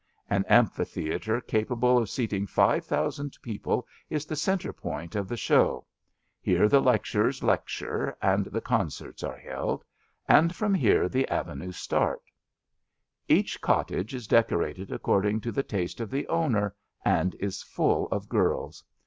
[0.31, 5.85] An amphitheatre capable of seating five thousand people is the centre point of the show*
[6.39, 9.83] Here the lecturers lecture and the con certs are held,
[10.27, 12.23] and from here the avenues start.
[13.29, 16.73] 176 ABAFT THE FUNNEL Each cottage is decorated according to the taste of the owner,
[17.05, 18.83] and is full of girls.